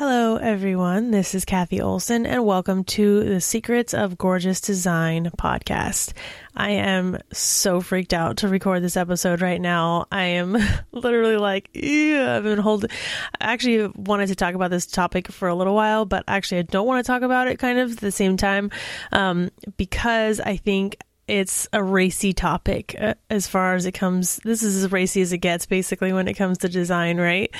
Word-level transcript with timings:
Hello, 0.00 0.36
everyone. 0.36 1.10
This 1.10 1.34
is 1.34 1.44
Cathy 1.44 1.82
Olson, 1.82 2.24
and 2.24 2.46
welcome 2.46 2.84
to 2.84 3.22
the 3.22 3.38
Secrets 3.38 3.92
of 3.92 4.16
Gorgeous 4.16 4.58
Design 4.58 5.30
podcast. 5.36 6.14
I 6.56 6.70
am 6.70 7.18
so 7.34 7.82
freaked 7.82 8.14
out 8.14 8.38
to 8.38 8.48
record 8.48 8.82
this 8.82 8.96
episode 8.96 9.42
right 9.42 9.60
now. 9.60 10.06
I 10.10 10.22
am 10.22 10.56
literally 10.92 11.36
like, 11.36 11.68
I've 11.76 12.44
been 12.44 12.58
holding. 12.60 12.88
I 13.42 13.52
actually 13.52 13.92
wanted 13.94 14.28
to 14.28 14.36
talk 14.36 14.54
about 14.54 14.70
this 14.70 14.86
topic 14.86 15.30
for 15.30 15.48
a 15.48 15.54
little 15.54 15.74
while, 15.74 16.06
but 16.06 16.24
actually, 16.26 16.60
I 16.60 16.62
don't 16.62 16.86
want 16.86 17.04
to 17.04 17.06
talk 17.06 17.20
about 17.20 17.48
it 17.48 17.58
kind 17.58 17.78
of 17.78 17.92
at 17.92 17.98
the 17.98 18.10
same 18.10 18.38
time 18.38 18.70
um, 19.12 19.50
because 19.76 20.40
I 20.40 20.56
think 20.56 20.96
it's 21.30 21.68
a 21.72 21.82
racy 21.82 22.32
topic 22.32 22.96
uh, 22.98 23.14
as 23.30 23.46
far 23.46 23.74
as 23.76 23.86
it 23.86 23.92
comes. 23.92 24.40
This 24.42 24.64
is 24.64 24.82
as 24.82 24.90
racy 24.90 25.22
as 25.22 25.32
it 25.32 25.38
gets, 25.38 25.64
basically, 25.64 26.12
when 26.12 26.26
it 26.26 26.34
comes 26.34 26.58
to 26.58 26.68
design, 26.68 27.18
right? 27.18 27.54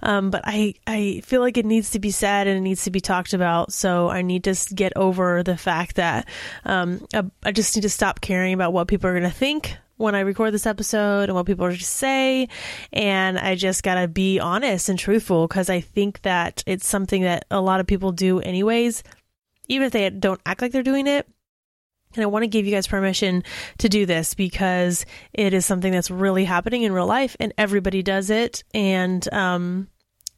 Um, 0.00 0.30
but 0.30 0.42
I, 0.44 0.74
I 0.86 1.22
feel 1.24 1.40
like 1.40 1.58
it 1.58 1.66
needs 1.66 1.90
to 1.90 1.98
be 1.98 2.12
said 2.12 2.46
and 2.46 2.56
it 2.56 2.60
needs 2.60 2.84
to 2.84 2.92
be 2.92 3.00
talked 3.00 3.32
about. 3.32 3.72
So 3.72 4.08
I 4.08 4.22
need 4.22 4.44
to 4.44 4.54
get 4.74 4.92
over 4.94 5.42
the 5.42 5.56
fact 5.56 5.96
that 5.96 6.28
um, 6.64 7.04
I, 7.12 7.24
I 7.44 7.52
just 7.52 7.74
need 7.74 7.82
to 7.82 7.90
stop 7.90 8.20
caring 8.20 8.54
about 8.54 8.72
what 8.72 8.86
people 8.86 9.10
are 9.10 9.18
going 9.18 9.24
to 9.24 9.30
think 9.30 9.76
when 9.96 10.14
I 10.14 10.20
record 10.20 10.54
this 10.54 10.66
episode 10.66 11.24
and 11.24 11.34
what 11.34 11.46
people 11.46 11.64
are 11.64 11.70
going 11.70 11.78
to 11.78 11.84
say. 11.84 12.48
And 12.92 13.38
I 13.38 13.56
just 13.56 13.82
got 13.82 14.00
to 14.00 14.06
be 14.06 14.38
honest 14.38 14.88
and 14.88 14.98
truthful 14.98 15.48
because 15.48 15.68
I 15.68 15.80
think 15.80 16.22
that 16.22 16.62
it's 16.64 16.86
something 16.86 17.22
that 17.22 17.44
a 17.50 17.60
lot 17.60 17.80
of 17.80 17.88
people 17.88 18.12
do, 18.12 18.38
anyways, 18.38 19.02
even 19.68 19.86
if 19.86 19.92
they 19.92 20.08
don't 20.10 20.40
act 20.46 20.62
like 20.62 20.70
they're 20.70 20.84
doing 20.84 21.08
it. 21.08 21.26
And 22.16 22.22
I 22.22 22.26
want 22.26 22.42
to 22.42 22.48
give 22.48 22.66
you 22.66 22.72
guys 22.72 22.86
permission 22.86 23.44
to 23.78 23.88
do 23.88 24.06
this 24.06 24.34
because 24.34 25.06
it 25.32 25.54
is 25.54 25.66
something 25.66 25.92
that's 25.92 26.10
really 26.10 26.44
happening 26.44 26.82
in 26.82 26.92
real 26.92 27.06
life 27.06 27.36
and 27.38 27.52
everybody 27.58 28.02
does 28.02 28.30
it. 28.30 28.64
And, 28.74 29.32
um, 29.32 29.88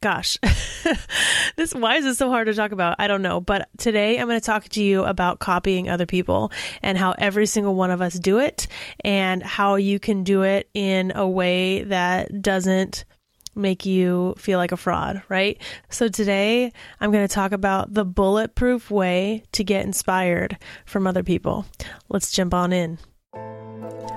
gosh, 0.01 0.37
this, 1.55 1.73
why 1.73 1.97
is 1.97 2.05
this 2.05 2.17
so 2.17 2.29
hard 2.29 2.47
to 2.47 2.53
talk 2.53 2.71
about? 2.71 2.95
I 2.99 3.07
don't 3.07 3.21
know. 3.21 3.41
But 3.41 3.69
today 3.77 4.19
I'm 4.19 4.27
going 4.27 4.39
to 4.39 4.45
talk 4.45 4.69
to 4.69 4.83
you 4.83 5.03
about 5.03 5.39
copying 5.39 5.89
other 5.89 6.05
people 6.05 6.51
and 6.81 6.97
how 6.97 7.15
every 7.17 7.45
single 7.45 7.75
one 7.75 7.91
of 7.91 8.01
us 8.01 8.13
do 8.13 8.39
it 8.39 8.67
and 9.03 9.43
how 9.43 9.75
you 9.75 9.99
can 9.99 10.23
do 10.23 10.43
it 10.43 10.69
in 10.73 11.11
a 11.15 11.27
way 11.27 11.83
that 11.83 12.41
doesn't 12.41 13.05
make 13.59 13.85
you 13.85 14.33
feel 14.37 14.57
like 14.57 14.71
a 14.71 14.77
fraud, 14.77 15.21
right? 15.29 15.61
So 15.89 16.07
today 16.07 16.71
I'm 16.99 17.11
going 17.11 17.27
to 17.27 17.33
talk 17.33 17.51
about 17.51 17.93
the 17.93 18.05
bulletproof 18.05 18.89
way 18.89 19.43
to 19.51 19.63
get 19.63 19.85
inspired 19.85 20.57
from 20.85 21.05
other 21.05 21.23
people. 21.23 21.65
Let's 22.09 22.31
jump 22.31 22.53
on 22.53 22.73
in. 22.73 22.97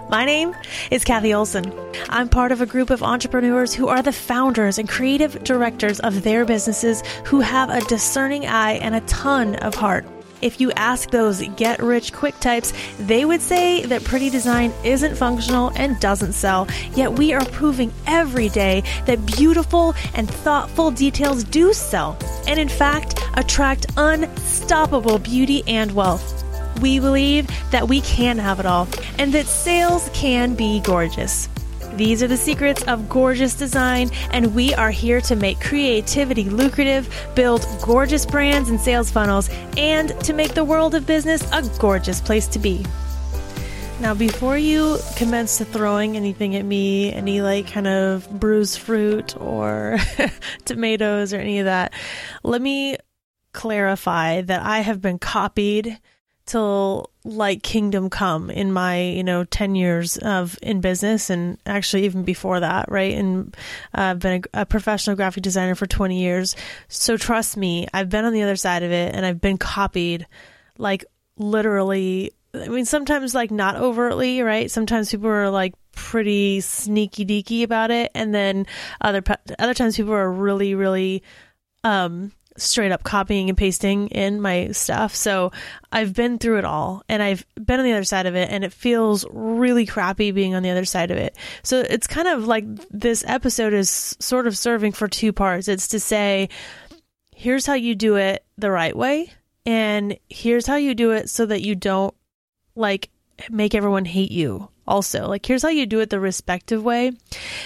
My 0.09 0.25
name 0.25 0.55
is 0.91 1.05
Cathy 1.05 1.33
Olson. 1.33 1.73
I'm 2.09 2.29
part 2.29 2.53
of 2.53 2.61
a 2.61 2.67
group 2.67 2.91
of 2.91 3.03
entrepreneurs 3.03 3.73
who 3.73 3.89
are 3.89 4.03
the 4.03 4.13
founders 4.13 4.79
and 4.79 4.89
creative 4.89 5.43
directors 5.43 6.01
of 6.01 6.23
their 6.23 6.45
businesses 6.45 7.03
who 7.25 7.41
have 7.41 7.71
a 7.71 7.81
discerning 7.83 8.47
eye 8.47 8.73
and 8.73 8.95
a 8.95 9.01
ton 9.03 9.57
of 9.57 9.75
heart. 9.75 10.07
If 10.43 10.61
you 10.61 10.73
ask 10.73 11.11
those 11.11 11.41
get 11.57 11.81
rich 11.81 12.13
quick 12.13 12.39
types, 12.41 12.73
they 12.99 13.25
would 13.25 13.41
say 13.41 13.87
that 13.87 14.03
pretty 14.03 14.29
design 14.29 14.73
isn't 14.85 15.17
functional 15.17 15.71
and 15.77 15.99
doesn't 16.01 16.33
sell. 16.33 16.67
Yet 16.97 17.13
we 17.13 17.33
are 17.33 17.45
proving 17.47 17.93
every 18.09 18.49
day 18.49 18.83
that 19.07 19.25
beautiful 19.25 19.95
and 20.15 20.29
thoughtful 20.29 20.91
details 20.91 21.45
do 21.45 21.73
sell, 21.73 22.19
and 22.49 22.59
in 22.59 22.69
fact, 22.69 23.21
attract 23.35 23.87
unstoppable 23.97 25.19
beauty 25.21 25.63
and 25.69 25.93
wealth. 25.93 26.45
We 26.81 26.99
believe 26.99 27.49
that 27.71 27.89
we 27.89 28.01
can 28.01 28.37
have 28.39 28.59
it 28.59 28.67
all 28.67 28.89
and 29.19 29.33
that 29.35 29.47
sales 29.47 30.11
can 30.13 30.55
be 30.55 30.81
gorgeous. 30.81 31.49
These 31.97 32.23
are 32.23 32.29
the 32.29 32.37
secrets 32.37 32.83
of 32.85 33.09
gorgeous 33.09 33.55
design, 33.55 34.11
and 34.31 34.55
we 34.55 34.75
are 34.75 34.91
here 34.91 35.21
to 35.23 35.37
make 35.37 35.61
creativity 35.61 36.45
lucrative, 36.45 37.09
build 37.35 37.67
gorgeous 37.83 38.25
brands 38.25 38.71
and 38.71 38.81
sales 38.81 39.11
funnels, 39.11 39.51
and 39.77 40.19
to 40.25 40.33
make 40.33 40.55
the 40.55 40.65
world 40.65 40.95
of 40.95 41.07
business 41.07 41.47
a 41.53 41.63
gorgeous 41.79 42.21
place 42.21 42.47
to 42.49 42.59
be. 42.59 42.85
Now, 44.01 44.15
before 44.15 44.59
you 44.59 44.99
commence 45.17 45.59
to 45.59 45.65
throwing 45.65 46.17
anything 46.17 46.57
at 46.57 46.65
me, 46.65 47.13
any 47.13 47.41
like 47.41 47.69
kind 47.69 47.87
of 47.87 48.29
bruised 48.41 48.79
fruit 48.79 49.37
or 49.41 49.99
tomatoes 50.65 51.33
or 51.33 51.37
any 51.37 51.61
of 51.61 51.67
that, 51.67 51.93
let 52.43 52.61
me 52.61 52.97
clarify 53.53 54.41
that 54.41 54.63
I 54.63 54.81
have 54.81 55.01
been 55.01 55.19
copied 55.19 56.01
till 56.53 57.11
like 57.25 57.63
kingdom 57.63 58.11
come 58.11 58.51
in 58.51 58.73
my 58.73 59.01
you 59.01 59.25
know 59.25 59.45
10 59.45 59.75
years 59.75 60.19
of 60.19 60.59
in 60.61 60.83
business 60.83 61.31
and 61.31 61.57
actually 61.65 62.05
even 62.05 62.25
before 62.25 62.61
that 62.61 62.91
right? 62.91 63.17
And 63.17 63.57
uh, 63.95 64.03
i've 64.03 64.19
been 64.19 64.45
a, 64.53 64.61
a, 64.61 64.67
professional 64.67 65.17
graphic 65.17 65.43
designer 65.43 65.75
for 65.75 65.87
20 65.87 66.21
years. 66.21 66.55
So 66.89 67.17
trust 67.17 67.57
me 67.57 67.89
i've 67.95 68.11
been 68.11 68.27
on 68.27 68.35
the 68.35 68.43
other 68.43 68.57
side 68.57 68.83
of 68.83 68.93
it 68.93 69.15
and 69.15 69.25
i've 69.25 69.41
been 69.41 69.57
copied 69.57 70.27
like 70.77 71.07
literally 71.39 72.33
i 72.55 72.69
mean 72.69 72.85
sometimes 72.85 73.35
like 73.35 73.51
not 73.51 73.77
overtly 73.77 74.43
right? 74.43 74.71
Sometimes 74.71 75.11
people 75.11 75.29
are 75.29 75.49
like 75.49 75.75
pretty 75.93 76.61
sneaky 76.61 77.25
deaky 77.25 77.63
about 77.63 77.91
it 77.91 78.11
and 78.15 78.35
then 78.35 78.67
other 79.01 79.23
other 79.59 79.75
times 79.75 79.97
people 79.97 80.13
are 80.13 80.31
really 80.31 80.75
really 80.75 81.23
um 81.83 82.31
straight 82.57 82.93
up 82.93 83.03
copying 83.03 83.49
and 83.49 83.57
pasting 83.57 84.09
in 84.09 84.41
my 84.41 84.69
stuff. 84.73 85.15
So 85.15 85.53
I've 85.91 86.13
been 86.15 86.39
through 86.39 86.59
it 86.59 86.65
all 86.65 87.03
and 87.09 87.23
I've 87.23 87.45
been 87.55 87.81
on 87.81 87.85
the 87.85 87.93
other 87.93 88.05
side 88.05 88.27
of 88.27 88.35
it 88.35 88.51
and 88.51 88.65
it 88.65 88.73
feels 88.73 89.25
really 89.31 89.87
crappy 89.87 90.31
being 90.31 90.55
on 90.55 90.63
the 90.63 90.71
other 90.71 90.85
side 90.85 91.11
of 91.11 91.17
it. 91.17 91.37
So 91.63 91.81
it's 91.81 92.07
kind 92.07 92.29
of 92.29 92.47
like 92.47 92.65
this 92.91 93.25
episode 93.27 93.73
is 93.73 94.17
sort 94.19 94.47
of 94.47 94.57
serving 94.57 94.93
for 94.93 95.09
two 95.09 95.33
parts. 95.33 95.69
It's 95.69 95.89
to 95.89 96.01
say, 96.01 96.49
here's 97.35 97.67
how 97.67 97.75
you 97.75 97.95
do 97.95 98.17
it 98.17 98.45
the 98.59 98.71
right 98.71 98.97
way 98.97 99.33
and 99.65 100.17
here's 100.29 100.67
how 100.67 100.77
you 100.77 100.95
do 100.95 101.13
it 101.13 101.31
so 101.31 101.47
that 101.47 101.63
you 101.63 101.75
don't 101.75 102.15
like 102.75 103.11
make 103.51 103.75
everyone 103.75 104.05
hate 104.05 104.31
you 104.31 104.69
also 104.87 105.29
like 105.29 105.47
here's 105.47 105.63
how 105.63 105.69
you 105.69 105.87
do 105.87 106.01
it 106.01 106.11
the 106.11 106.21
respective 106.21 106.83
way. 106.83 107.13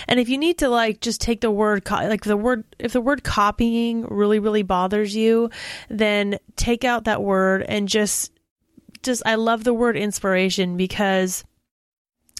And 0.08 0.20
if 0.20 0.28
you 0.28 0.38
need 0.38 0.58
to 0.58 0.68
like 0.68 1.00
just 1.00 1.20
take 1.20 1.40
the 1.40 1.50
word 1.50 1.84
co- 1.84 2.06
like 2.06 2.24
the 2.24 2.36
word 2.36 2.64
if 2.78 2.92
the 2.92 3.00
word 3.00 3.24
copying 3.24 4.04
really 4.06 4.38
really 4.38 4.62
bothers 4.62 5.14
you 5.14 5.50
then 5.88 6.38
take 6.56 6.84
out 6.84 7.04
that 7.04 7.22
word 7.22 7.62
and 7.62 7.88
just 7.88 8.32
just 9.02 9.22
i 9.24 9.34
love 9.34 9.64
the 9.64 9.74
word 9.74 9.96
inspiration 9.96 10.76
because 10.76 11.44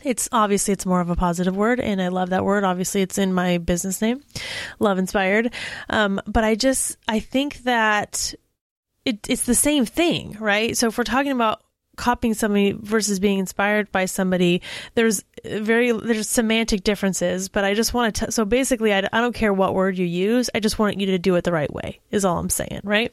it's 0.04 0.28
obviously 0.30 0.72
it's 0.72 0.86
more 0.86 1.00
of 1.00 1.10
a 1.10 1.16
positive 1.16 1.56
word 1.56 1.80
and 1.80 2.00
i 2.02 2.08
love 2.08 2.30
that 2.30 2.44
word. 2.44 2.64
Obviously 2.64 3.02
it's 3.02 3.18
in 3.18 3.32
my 3.32 3.58
business 3.58 4.02
name 4.02 4.22
love 4.78 4.98
inspired. 4.98 5.52
Um, 5.88 6.20
but 6.26 6.44
i 6.44 6.54
just 6.54 6.96
i 7.08 7.18
think 7.20 7.58
that 7.62 8.34
it, 9.04 9.18
it's 9.28 9.42
the 9.42 9.54
same 9.54 9.86
thing 9.86 10.36
right? 10.38 10.76
So 10.76 10.88
if 10.88 10.98
we're 10.98 11.04
talking 11.04 11.32
about 11.32 11.62
copying 11.96 12.34
somebody 12.34 12.72
versus 12.72 13.18
being 13.18 13.38
inspired 13.38 13.90
by 13.90 14.04
somebody 14.04 14.62
there's 14.94 15.24
very 15.44 15.92
there's 15.92 16.28
semantic 16.28 16.84
differences 16.84 17.48
but 17.48 17.64
i 17.64 17.74
just 17.74 17.94
want 17.94 18.14
to 18.14 18.30
so 18.30 18.44
basically 18.44 18.92
I, 18.92 19.08
I 19.12 19.20
don't 19.20 19.34
care 19.34 19.52
what 19.52 19.74
word 19.74 19.98
you 19.98 20.06
use 20.06 20.50
i 20.54 20.60
just 20.60 20.78
want 20.78 21.00
you 21.00 21.06
to 21.06 21.18
do 21.18 21.34
it 21.36 21.44
the 21.44 21.52
right 21.52 21.72
way 21.72 22.00
is 22.10 22.24
all 22.24 22.38
i'm 22.38 22.50
saying 22.50 22.80
right? 22.84 23.12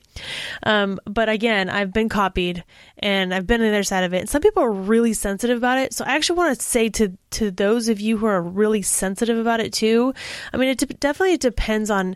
Um, 0.64 1.00
but 1.06 1.30
again 1.30 1.70
i've 1.70 1.94
been 1.94 2.10
copied 2.10 2.64
and 3.00 3.34
i've 3.34 3.48
been 3.48 3.62
on 3.62 3.68
the 3.68 3.74
other 3.74 3.84
side 3.84 4.04
of 4.04 4.14
it 4.14 4.20
and 4.20 4.30
some 4.30 4.42
people 4.42 4.64
are 4.64 4.72
really 4.72 5.14
sensitive 5.14 5.58
about 5.58 5.78
it 5.78 5.94
so 5.94 6.04
i 6.06 6.16
actually 6.16 6.38
want 6.38 6.58
to 6.58 6.66
say 6.66 6.90
to 6.90 7.18
to 7.32 7.52
those 7.52 7.90
of 7.90 8.00
you 8.00 8.18
who 8.18 8.26
are 8.26 8.42
really 8.42 8.82
sensitive 8.82 9.38
about 9.38 9.60
it 9.60 9.72
too 9.74 10.14
i 10.54 10.58
mean 10.58 10.70
it 10.70 10.78
de- 10.78 10.86
definitely 10.88 11.38
depends 11.38 11.90
on 11.90 12.16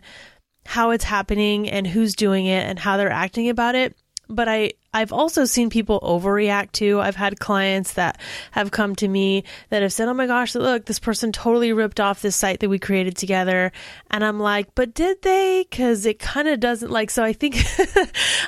how 0.66 0.90
it's 0.90 1.04
happening 1.04 1.66
and 1.68 1.86
who's 1.86 2.14
doing 2.14 2.44
it 2.44 2.62
and 2.66 2.78
how 2.78 2.98
they're 2.98 3.10
acting 3.10 3.48
about 3.48 3.74
it 3.74 3.96
but 4.28 4.48
I 4.48 4.72
I've 4.94 5.12
also 5.12 5.44
seen 5.44 5.68
people 5.68 6.00
overreact 6.00 6.72
too. 6.72 6.98
I've 6.98 7.14
had 7.14 7.38
clients 7.38 7.92
that 7.92 8.18
have 8.52 8.70
come 8.70 8.96
to 8.96 9.06
me 9.06 9.44
that 9.68 9.82
have 9.82 9.92
said, 9.92 10.08
"Oh 10.08 10.14
my 10.14 10.26
gosh, 10.26 10.54
look, 10.54 10.86
this 10.86 10.98
person 10.98 11.30
totally 11.30 11.72
ripped 11.72 12.00
off 12.00 12.22
this 12.22 12.36
site 12.36 12.60
that 12.60 12.68
we 12.70 12.78
created 12.78 13.16
together." 13.16 13.70
And 14.10 14.24
I'm 14.24 14.40
like, 14.40 14.74
"But 14.74 14.94
did 14.94 15.22
they?" 15.22 15.64
Cuz 15.70 16.06
it 16.06 16.18
kind 16.18 16.48
of 16.48 16.60
doesn't 16.60 16.90
like 16.90 17.10
so 17.10 17.22
I 17.22 17.32
think 17.32 17.56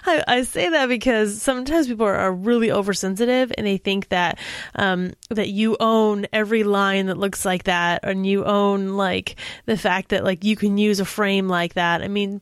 I, 0.06 0.24
I, 0.26 0.42
say 0.42 0.68
that 0.70 0.88
because 0.88 1.40
sometimes 1.40 1.86
people 1.86 2.06
are, 2.06 2.16
are, 2.16 2.32
really 2.32 2.72
oversensitive 2.72 3.52
and 3.58 3.66
they 3.66 3.76
think 3.76 4.08
that 4.08 4.38
um, 4.74 5.12
that 5.28 5.50
you 5.50 5.76
own 5.78 6.26
every 6.32 6.64
line 6.64 7.06
that 7.06 7.18
looks 7.18 7.44
like 7.44 7.64
that 7.64 8.00
and 8.02 8.26
you 8.26 8.44
own 8.44 8.96
like 8.96 9.36
the 9.66 9.76
fact 9.76 10.08
that 10.08 10.24
like 10.24 10.42
you 10.42 10.56
can 10.56 10.78
use 10.78 11.00
a 11.00 11.04
frame 11.04 11.48
like 11.48 11.74
that. 11.74 12.02
I 12.02 12.08
mean, 12.08 12.40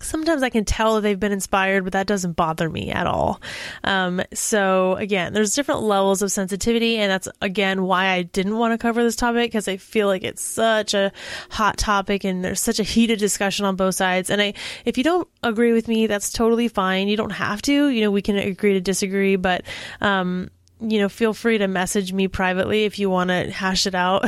sometimes 0.00 0.42
I 0.42 0.50
can 0.50 0.64
tell 0.64 1.00
they've 1.00 1.18
been 1.18 1.32
inspired, 1.32 1.84
but 1.84 1.92
that 1.92 2.06
doesn't 2.06 2.32
bother 2.32 2.68
me 2.68 2.90
at 2.90 3.06
all. 3.06 3.40
Um, 3.84 4.22
so 4.32 4.94
again, 4.96 5.32
there's 5.32 5.54
different 5.54 5.82
levels 5.82 6.22
of 6.22 6.30
sensitivity, 6.30 6.96
and 6.98 7.10
that's 7.10 7.28
again 7.40 7.82
why 7.82 8.06
I 8.08 8.22
didn't 8.22 8.56
want 8.56 8.72
to 8.72 8.78
cover 8.78 9.02
this 9.02 9.16
topic 9.16 9.50
because 9.50 9.68
I 9.68 9.76
feel 9.76 10.06
like 10.06 10.24
it's 10.24 10.42
such 10.42 10.94
a 10.94 11.12
hot 11.50 11.76
topic 11.78 12.24
and 12.24 12.44
there's 12.44 12.60
such 12.60 12.80
a 12.80 12.84
heated 12.84 13.18
discussion 13.18 13.64
on 13.64 13.76
both 13.76 13.94
sides. 13.94 14.30
And 14.30 14.40
I, 14.40 14.54
if 14.84 14.98
you 14.98 15.04
don't 15.04 15.28
agree 15.42 15.72
with 15.72 15.88
me, 15.88 16.06
that's 16.06 16.32
totally 16.32 16.68
fine. 16.68 17.08
You 17.08 17.16
don't 17.16 17.30
have 17.30 17.62
to. 17.62 17.88
You 17.88 18.00
know, 18.02 18.10
we 18.10 18.22
can 18.22 18.36
agree 18.36 18.74
to 18.74 18.80
disagree, 18.80 19.36
but 19.36 19.62
um, 20.00 20.50
you 20.80 20.98
know, 20.98 21.08
feel 21.08 21.34
free 21.34 21.58
to 21.58 21.68
message 21.68 22.12
me 22.12 22.28
privately 22.28 22.84
if 22.84 22.98
you 22.98 23.10
want 23.10 23.30
to 23.30 23.50
hash 23.50 23.86
it 23.86 23.94
out, 23.94 24.24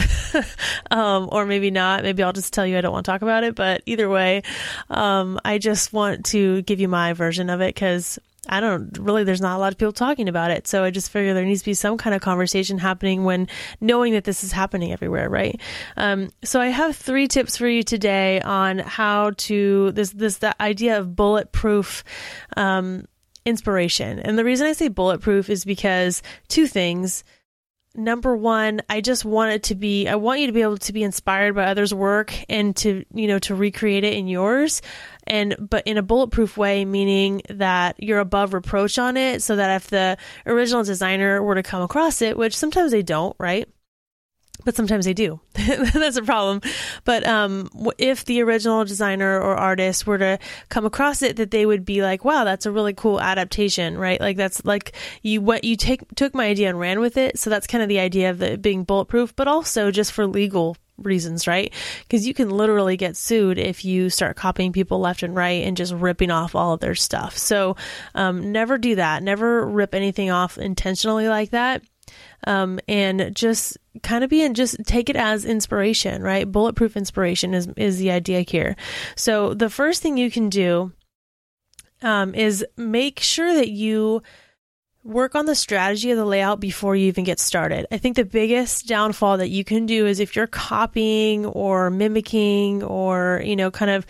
um, 0.90 1.28
or 1.30 1.46
maybe 1.46 1.70
not. 1.70 2.02
Maybe 2.02 2.22
I'll 2.22 2.32
just 2.32 2.52
tell 2.52 2.66
you 2.66 2.76
I 2.76 2.80
don't 2.80 2.92
want 2.92 3.06
to 3.06 3.12
talk 3.12 3.22
about 3.22 3.44
it. 3.44 3.54
But 3.54 3.82
either 3.86 4.08
way, 4.08 4.42
um, 4.88 5.38
I 5.44 5.58
just 5.58 5.92
want 5.92 6.26
to 6.26 6.62
give 6.62 6.80
you 6.80 6.88
my 6.88 7.12
version 7.12 7.50
of 7.50 7.60
it 7.60 7.74
because 7.74 8.18
I 8.48 8.60
don't 8.60 8.96
really, 8.98 9.22
there's 9.22 9.40
not 9.40 9.56
a 9.56 9.60
lot 9.60 9.72
of 9.72 9.78
people 9.78 9.92
talking 9.92 10.28
about 10.28 10.50
it. 10.50 10.66
So 10.66 10.82
I 10.82 10.90
just 10.90 11.10
figure 11.10 11.34
there 11.34 11.44
needs 11.44 11.60
to 11.60 11.66
be 11.66 11.74
some 11.74 11.98
kind 11.98 12.14
of 12.14 12.22
conversation 12.22 12.78
happening 12.78 13.24
when 13.24 13.48
knowing 13.80 14.14
that 14.14 14.24
this 14.24 14.42
is 14.42 14.50
happening 14.50 14.92
everywhere, 14.92 15.28
right? 15.28 15.60
Um, 15.96 16.30
so 16.42 16.60
I 16.60 16.68
have 16.68 16.96
three 16.96 17.28
tips 17.28 17.56
for 17.56 17.68
you 17.68 17.82
today 17.82 18.40
on 18.40 18.78
how 18.78 19.32
to, 19.36 19.92
this, 19.92 20.10
this, 20.10 20.38
the 20.38 20.60
idea 20.60 20.98
of 20.98 21.14
bulletproof, 21.14 22.02
um, 22.56 23.06
inspiration. 23.44 24.18
And 24.18 24.38
the 24.38 24.44
reason 24.44 24.66
I 24.66 24.72
say 24.72 24.88
bulletproof 24.88 25.50
is 25.50 25.64
because 25.64 26.22
two 26.48 26.66
things. 26.66 27.24
Number 27.92 28.36
one, 28.36 28.82
I 28.88 29.00
just 29.00 29.24
want 29.24 29.50
it 29.50 29.64
to 29.64 29.74
be, 29.74 30.06
I 30.06 30.14
want 30.14 30.38
you 30.38 30.46
to 30.46 30.52
be 30.52 30.62
able 30.62 30.78
to 30.78 30.92
be 30.92 31.02
inspired 31.02 31.56
by 31.56 31.64
others' 31.64 31.92
work 31.92 32.32
and 32.48 32.76
to, 32.76 33.04
you 33.12 33.26
know, 33.26 33.40
to 33.40 33.54
recreate 33.56 34.04
it 34.04 34.14
in 34.14 34.28
yours. 34.28 34.80
And, 35.26 35.56
but 35.58 35.88
in 35.88 35.98
a 35.98 36.02
bulletproof 36.02 36.56
way, 36.56 36.84
meaning 36.84 37.42
that 37.50 37.96
you're 38.00 38.20
above 38.20 38.54
reproach 38.54 38.96
on 38.96 39.16
it 39.16 39.42
so 39.42 39.56
that 39.56 39.74
if 39.74 39.88
the 39.88 40.18
original 40.46 40.84
designer 40.84 41.42
were 41.42 41.56
to 41.56 41.64
come 41.64 41.82
across 41.82 42.22
it, 42.22 42.36
which 42.38 42.56
sometimes 42.56 42.92
they 42.92 43.02
don't, 43.02 43.34
right? 43.40 43.68
But 44.64 44.76
sometimes 44.76 45.04
they 45.04 45.14
do. 45.14 45.40
That's 45.54 46.16
a 46.16 46.22
problem. 46.22 46.60
But 47.04 47.26
um, 47.26 47.68
if 47.98 48.24
the 48.24 48.42
original 48.42 48.84
designer 48.84 49.40
or 49.40 49.56
artist 49.56 50.06
were 50.06 50.18
to 50.18 50.38
come 50.68 50.84
across 50.84 51.22
it, 51.22 51.36
that 51.36 51.50
they 51.50 51.66
would 51.66 51.84
be 51.84 52.02
like, 52.02 52.24
"Wow, 52.24 52.44
that's 52.44 52.66
a 52.66 52.72
really 52.72 52.92
cool 52.92 53.20
adaptation," 53.20 53.98
right? 53.98 54.20
Like 54.20 54.36
that's 54.36 54.64
like 54.64 54.92
you 55.22 55.40
what 55.40 55.64
you 55.64 55.76
take 55.76 56.14
took 56.14 56.34
my 56.34 56.46
idea 56.46 56.68
and 56.68 56.78
ran 56.78 57.00
with 57.00 57.16
it. 57.16 57.38
So 57.38 57.50
that's 57.50 57.66
kind 57.66 57.82
of 57.82 57.88
the 57.88 58.00
idea 58.00 58.30
of 58.30 58.42
it 58.42 58.62
being 58.62 58.84
bulletproof, 58.84 59.34
but 59.36 59.48
also 59.48 59.90
just 59.90 60.12
for 60.12 60.26
legal 60.26 60.76
reasons, 60.98 61.46
right? 61.46 61.72
Because 62.02 62.26
you 62.26 62.34
can 62.34 62.50
literally 62.50 62.96
get 62.96 63.16
sued 63.16 63.58
if 63.58 63.84
you 63.84 64.10
start 64.10 64.36
copying 64.36 64.72
people 64.72 65.00
left 65.00 65.22
and 65.22 65.34
right 65.34 65.64
and 65.64 65.76
just 65.76 65.92
ripping 65.92 66.30
off 66.30 66.54
all 66.54 66.74
of 66.74 66.80
their 66.80 66.94
stuff. 66.94 67.36
So 67.36 67.76
um, 68.14 68.52
never 68.52 68.78
do 68.78 68.96
that. 68.96 69.22
Never 69.22 69.66
rip 69.66 69.94
anything 69.94 70.30
off 70.30 70.58
intentionally 70.58 71.28
like 71.28 71.50
that 71.50 71.82
um, 72.46 72.80
and 72.88 73.34
just 73.34 73.78
kind 74.02 74.24
of 74.24 74.30
be 74.30 74.42
and 74.42 74.56
just 74.56 74.76
take 74.84 75.10
it 75.10 75.16
as 75.16 75.44
inspiration, 75.44 76.22
right? 76.22 76.50
Bulletproof 76.50 76.96
inspiration 76.96 77.54
is 77.54 77.68
is 77.76 77.98
the 77.98 78.10
idea 78.10 78.40
here. 78.40 78.76
So 79.16 79.54
the 79.54 79.70
first 79.70 80.02
thing 80.02 80.16
you 80.16 80.30
can 80.30 80.48
do 80.48 80.92
um, 82.02 82.34
is 82.34 82.64
make 82.76 83.20
sure 83.20 83.54
that 83.54 83.70
you 83.70 84.22
work 85.02 85.34
on 85.34 85.46
the 85.46 85.54
strategy 85.54 86.10
of 86.10 86.18
the 86.18 86.24
layout 86.24 86.60
before 86.60 86.94
you 86.94 87.06
even 87.06 87.24
get 87.24 87.40
started. 87.40 87.86
I 87.90 87.96
think 87.96 88.16
the 88.16 88.24
biggest 88.24 88.86
downfall 88.86 89.38
that 89.38 89.48
you 89.48 89.64
can 89.64 89.86
do 89.86 90.06
is 90.06 90.20
if 90.20 90.36
you're 90.36 90.46
copying 90.46 91.46
or 91.46 91.90
mimicking 91.90 92.82
or, 92.82 93.40
you 93.44 93.56
know, 93.56 93.70
kind 93.70 93.90
of 93.90 94.06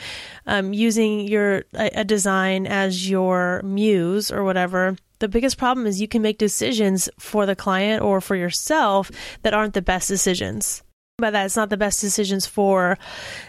um, 0.47 0.73
using 0.73 1.21
your 1.29 1.65
a, 1.75 1.91
a 2.01 2.05
design 2.05 2.67
as 2.67 3.09
your 3.09 3.63
muse 3.63 4.33
or 4.33 4.43
whatever 4.43 4.97
the 5.21 5.29
biggest 5.29 5.59
problem 5.59 5.87
is 5.87 6.01
you 6.01 6.09
can 6.09 6.23
make 6.23 6.39
decisions 6.39 7.09
for 7.19 7.47
the 7.47 7.57
client 7.57 8.03
or 8.03 8.21
for 8.21 8.35
yourself 8.35 9.11
that 9.43 9.55
aren't 9.55 9.75
the 9.75 9.83
best 9.83 10.09
decisions. 10.09 10.83
By 11.19 11.31
that, 11.31 11.47
it's 11.47 11.57
not 11.57 11.71
the 11.71 11.77
best 11.77 12.01
decisions 12.01 12.47
for, 12.47 12.99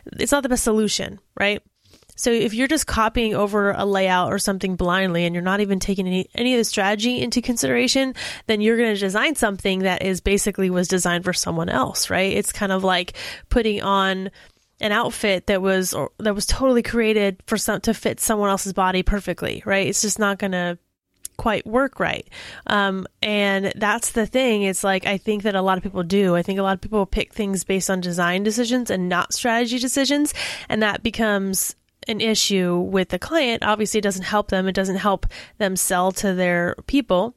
it's 0.06 0.31
not 0.31 0.44
the 0.44 0.50
best 0.50 0.63
solution, 0.63 1.19
right? 1.39 1.63
So 2.18 2.29
if 2.29 2.53
you're 2.53 2.68
just 2.68 2.85
copying 2.85 3.33
over 3.33 3.71
a 3.71 3.85
layout 3.85 4.31
or 4.31 4.38
something 4.38 4.75
blindly 4.75 5.25
and 5.25 5.33
you're 5.33 5.44
not 5.44 5.62
even 5.62 5.79
taking 5.79 6.06
any, 6.06 6.29
any 6.35 6.53
of 6.53 6.59
the 6.59 6.63
strategy 6.65 7.19
into 7.21 7.41
consideration, 7.41 8.13
then 8.45 8.62
you're 8.62 8.77
going 8.77 8.94
to 8.94 9.00
design 9.00 9.35
something 9.35 9.79
that 9.79 10.03
is 10.03 10.21
basically 10.21 10.69
was 10.69 10.88
designed 10.88 11.24
for 11.24 11.33
someone 11.33 11.69
else, 11.69 12.09
right? 12.09 12.33
It's 12.33 12.51
kind 12.51 12.71
of 12.71 12.83
like 12.83 13.13
putting 13.50 13.81
on 13.81 14.29
an 14.81 14.91
outfit 14.91 15.47
that 15.47 15.62
was 15.62 15.94
or, 15.94 16.12
that 16.19 16.35
was 16.35 16.45
totally 16.45 16.83
created 16.83 17.41
for 17.47 17.57
some 17.57 17.79
to 17.81 17.94
fit 17.94 18.19
someone 18.19 18.50
else's 18.50 18.74
body 18.74 19.03
perfectly, 19.03 19.63
right? 19.65 19.88
It's 19.88 20.01
just 20.01 20.19
not 20.19 20.38
going 20.38 20.51
to 20.51 20.77
quite 21.41 21.65
work 21.65 21.99
right. 21.99 22.27
Um, 22.67 23.07
and 23.23 23.73
that's 23.75 24.11
the 24.11 24.27
thing. 24.27 24.61
It's 24.61 24.83
like, 24.83 25.07
I 25.07 25.17
think 25.17 25.41
that 25.41 25.55
a 25.55 25.61
lot 25.63 25.75
of 25.75 25.83
people 25.83 26.03
do. 26.03 26.35
I 26.35 26.43
think 26.43 26.59
a 26.59 26.61
lot 26.61 26.75
of 26.75 26.81
people 26.81 27.03
pick 27.07 27.33
things 27.33 27.63
based 27.63 27.89
on 27.89 27.99
design 27.99 28.43
decisions 28.43 28.91
and 28.91 29.09
not 29.09 29.33
strategy 29.33 29.79
decisions. 29.79 30.35
And 30.69 30.83
that 30.83 31.01
becomes 31.01 31.75
an 32.07 32.21
issue 32.21 32.77
with 32.77 33.09
the 33.09 33.17
client. 33.17 33.63
Obviously, 33.63 33.97
it 33.97 34.03
doesn't 34.03 34.25
help 34.25 34.49
them. 34.49 34.67
It 34.67 34.75
doesn't 34.75 34.97
help 34.97 35.25
them 35.57 35.75
sell 35.75 36.11
to 36.11 36.35
their 36.35 36.75
people. 36.85 37.33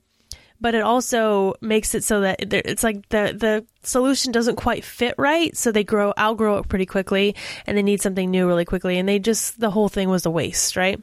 But 0.60 0.74
it 0.74 0.82
also 0.82 1.54
makes 1.62 1.94
it 1.94 2.04
so 2.04 2.20
that 2.20 2.52
it's 2.52 2.82
like 2.82 3.08
the 3.08 3.34
the 3.36 3.66
solution 3.82 4.32
doesn't 4.32 4.56
quite 4.56 4.84
fit 4.84 5.14
right, 5.18 5.54
so 5.56 5.72
they 5.72 5.84
grow 5.84 6.14
outgrow 6.18 6.58
it 6.58 6.68
pretty 6.68 6.86
quickly, 6.86 7.34
and 7.66 7.76
they 7.76 7.82
need 7.82 8.00
something 8.00 8.30
new 8.30 8.46
really 8.46 8.64
quickly, 8.64 8.98
and 8.98 9.06
they 9.06 9.18
just 9.18 9.60
the 9.60 9.70
whole 9.70 9.88
thing 9.88 10.08
was 10.08 10.24
a 10.24 10.30
waste, 10.30 10.76
right? 10.76 11.02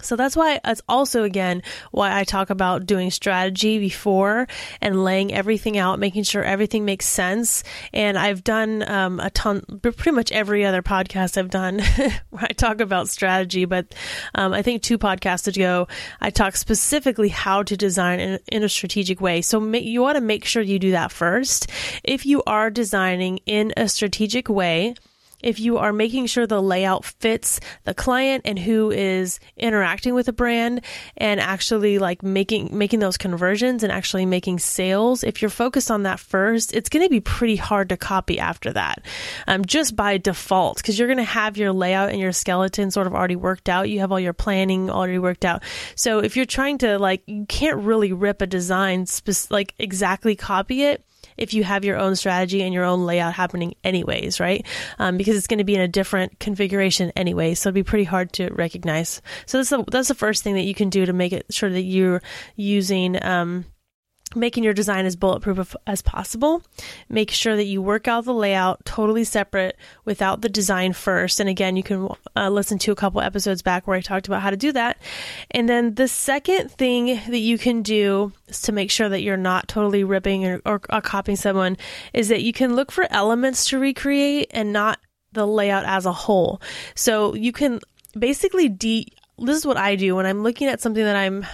So 0.00 0.16
that's 0.16 0.36
why 0.36 0.60
it's 0.64 0.82
also 0.88 1.22
again 1.22 1.62
why 1.90 2.18
I 2.18 2.24
talk 2.24 2.50
about 2.50 2.86
doing 2.86 3.10
strategy 3.10 3.78
before 3.78 4.48
and 4.80 5.04
laying 5.04 5.32
everything 5.32 5.78
out, 5.78 5.98
making 5.98 6.24
sure 6.24 6.42
everything 6.42 6.84
makes 6.84 7.06
sense. 7.06 7.62
And 7.92 8.18
I've 8.18 8.42
done 8.42 8.88
um, 8.88 9.20
a 9.20 9.30
ton, 9.30 9.62
pretty 9.80 10.10
much 10.10 10.32
every 10.32 10.64
other 10.64 10.82
podcast 10.82 11.38
I've 11.38 11.50
done 11.50 11.78
where 12.30 12.44
I 12.44 12.48
talk 12.48 12.80
about 12.80 13.08
strategy. 13.08 13.64
But 13.64 13.94
um, 14.34 14.52
I 14.52 14.62
think 14.62 14.82
two 14.82 14.98
podcasts 14.98 15.46
ago 15.46 15.86
I 16.20 16.30
talked 16.30 16.58
specifically 16.58 17.28
how 17.28 17.62
to 17.62 17.76
design 17.76 18.20
in, 18.20 18.38
in 18.50 18.62
a 18.64 18.68
strategic 18.68 19.20
way. 19.20 19.40
So 19.40 19.62
you 19.72 20.02
want 20.02 20.16
to 20.16 20.20
make 20.20 20.44
sure 20.44 20.62
you 20.62 20.78
do 20.78 20.92
that 20.92 21.12
first. 21.12 21.70
If 22.02 22.26
you 22.26 22.42
are 22.46 22.70
designing 22.70 23.38
in 23.46 23.72
a 23.76 23.88
strategic 23.88 24.48
way 24.48 24.94
if 25.42 25.60
you 25.60 25.78
are 25.78 25.92
making 25.92 26.26
sure 26.26 26.46
the 26.46 26.62
layout 26.62 27.04
fits 27.04 27.60
the 27.84 27.94
client 27.94 28.42
and 28.44 28.58
who 28.58 28.90
is 28.90 29.40
interacting 29.56 30.14
with 30.14 30.26
the 30.26 30.32
brand 30.32 30.82
and 31.16 31.40
actually 31.40 31.98
like 31.98 32.22
making 32.22 32.76
making 32.76 33.00
those 33.00 33.16
conversions 33.16 33.82
and 33.82 33.92
actually 33.92 34.26
making 34.26 34.58
sales 34.58 35.24
if 35.24 35.42
you're 35.42 35.50
focused 35.50 35.90
on 35.90 36.04
that 36.04 36.20
first 36.20 36.72
it's 36.74 36.88
going 36.88 37.04
to 37.04 37.10
be 37.10 37.20
pretty 37.20 37.56
hard 37.56 37.88
to 37.88 37.96
copy 37.96 38.38
after 38.38 38.72
that 38.72 39.02
um, 39.46 39.64
just 39.64 39.96
by 39.96 40.18
default 40.18 40.76
because 40.78 40.98
you're 40.98 41.08
going 41.08 41.18
to 41.18 41.24
have 41.24 41.56
your 41.56 41.72
layout 41.72 42.10
and 42.10 42.20
your 42.20 42.32
skeleton 42.32 42.90
sort 42.90 43.06
of 43.06 43.14
already 43.14 43.36
worked 43.36 43.68
out. 43.68 43.88
You 43.88 44.00
have 44.00 44.12
all 44.12 44.20
your 44.20 44.32
planning 44.32 44.90
already 44.90 45.18
worked 45.18 45.44
out. 45.44 45.62
So 45.94 46.18
if 46.20 46.36
you're 46.36 46.46
trying 46.46 46.78
to 46.78 46.98
like 46.98 47.22
you 47.26 47.46
can't 47.46 47.78
really 47.78 48.12
rip 48.12 48.42
a 48.42 48.46
design 48.46 49.06
spe- 49.06 49.50
like 49.50 49.74
exactly 49.78 50.36
copy 50.36 50.84
it 50.84 51.04
if 51.36 51.54
you 51.54 51.64
have 51.64 51.84
your 51.84 51.98
own 51.98 52.16
strategy 52.16 52.62
and 52.62 52.74
your 52.74 52.84
own 52.84 53.06
layout 53.06 53.34
happening 53.34 53.74
anyways, 53.84 54.40
right? 54.40 54.66
Um, 54.98 55.16
because 55.16 55.36
it's 55.36 55.46
going 55.46 55.58
to 55.58 55.64
be 55.64 55.74
in 55.74 55.80
a 55.80 55.88
different 55.88 56.38
configuration 56.38 57.12
anyway, 57.16 57.54
so 57.54 57.68
it'd 57.68 57.74
be 57.74 57.82
pretty 57.82 58.04
hard 58.04 58.32
to 58.34 58.50
recognize. 58.52 59.22
So 59.46 59.58
that's 59.58 59.70
the, 59.70 59.84
that's 59.90 60.08
the 60.08 60.14
first 60.14 60.42
thing 60.42 60.54
that 60.54 60.62
you 60.62 60.74
can 60.74 60.90
do 60.90 61.06
to 61.06 61.12
make 61.12 61.32
it 61.32 61.46
sure 61.50 61.70
that 61.70 61.82
you're 61.82 62.22
using 62.56 63.22
um, 63.24 63.64
making 64.34 64.64
your 64.64 64.72
design 64.72 65.06
as 65.06 65.16
bulletproof 65.16 65.74
as 65.86 66.02
possible. 66.02 66.62
Make 67.08 67.30
sure 67.30 67.56
that 67.56 67.64
you 67.64 67.82
work 67.82 68.08
out 68.08 68.24
the 68.24 68.34
layout 68.34 68.84
totally 68.84 69.24
separate 69.24 69.76
without 70.04 70.40
the 70.40 70.48
design 70.48 70.92
first. 70.92 71.40
And 71.40 71.48
again, 71.48 71.76
you 71.76 71.82
can 71.82 72.08
uh, 72.36 72.48
listen 72.48 72.78
to 72.78 72.92
a 72.92 72.96
couple 72.96 73.20
episodes 73.20 73.62
back 73.62 73.86
where 73.86 73.96
I 73.96 74.00
talked 74.00 74.26
about 74.26 74.42
how 74.42 74.50
to 74.50 74.56
do 74.56 74.72
that. 74.72 74.98
And 75.50 75.68
then 75.68 75.94
the 75.94 76.08
second 76.08 76.70
thing 76.70 77.20
that 77.28 77.38
you 77.38 77.58
can 77.58 77.82
do 77.82 78.32
is 78.48 78.62
to 78.62 78.72
make 78.72 78.90
sure 78.90 79.08
that 79.08 79.22
you're 79.22 79.36
not 79.36 79.68
totally 79.68 80.04
ripping 80.04 80.46
or, 80.46 80.60
or, 80.64 80.80
or 80.90 81.00
copying 81.00 81.36
someone 81.36 81.76
is 82.12 82.28
that 82.28 82.42
you 82.42 82.52
can 82.52 82.74
look 82.74 82.92
for 82.92 83.06
elements 83.10 83.66
to 83.66 83.78
recreate 83.78 84.48
and 84.52 84.72
not 84.72 84.98
the 85.32 85.46
layout 85.46 85.84
as 85.84 86.06
a 86.06 86.12
whole. 86.12 86.60
So 86.94 87.34
you 87.34 87.52
can 87.52 87.80
basically 88.18 88.68
de 88.68 89.06
this 89.38 89.56
is 89.56 89.66
what 89.66 89.76
I 89.76 89.96
do 89.96 90.14
when 90.14 90.26
I'm 90.26 90.42
looking 90.42 90.68
at 90.68 90.80
something 90.80 91.02
that 91.02 91.16
I'm 91.16 91.46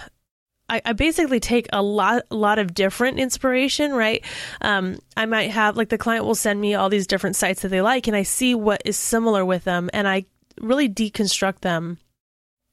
I, 0.69 0.81
I 0.85 0.93
basically 0.93 1.39
take 1.39 1.67
a 1.73 1.81
lot, 1.81 2.23
lot 2.31 2.59
of 2.59 2.73
different 2.73 3.19
inspiration, 3.19 3.93
right? 3.93 4.23
Um, 4.61 4.99
I 5.17 5.25
might 5.25 5.51
have 5.51 5.75
like 5.75 5.89
the 5.89 5.97
client 5.97 6.25
will 6.25 6.35
send 6.35 6.61
me 6.61 6.75
all 6.75 6.89
these 6.89 7.07
different 7.07 7.35
sites 7.35 7.61
that 7.63 7.69
they 7.69 7.81
like, 7.81 8.07
and 8.07 8.15
I 8.15 8.23
see 8.23 8.55
what 8.55 8.81
is 8.85 8.97
similar 8.97 9.43
with 9.43 9.63
them, 9.63 9.89
and 9.93 10.07
I 10.07 10.25
really 10.59 10.89
deconstruct 10.89 11.59
them 11.61 11.97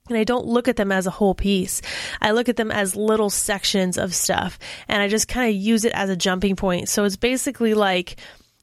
and 0.08 0.18
I 0.18 0.24
don't 0.24 0.46
look 0.46 0.68
at 0.68 0.76
them 0.76 0.92
as 0.92 1.06
a 1.06 1.10
whole 1.10 1.34
piece. 1.34 1.82
I 2.20 2.30
look 2.30 2.48
at 2.48 2.56
them 2.56 2.70
as 2.70 2.94
little 2.94 3.30
sections 3.30 3.98
of 3.98 4.14
stuff 4.14 4.58
and 4.88 5.02
I 5.02 5.08
just 5.08 5.28
kind 5.28 5.48
of 5.48 5.56
use 5.56 5.84
it 5.84 5.92
as 5.92 6.10
a 6.10 6.16
jumping 6.16 6.56
point. 6.56 6.88
So 6.88 7.04
it's 7.04 7.16
basically 7.16 7.74
like 7.74 8.16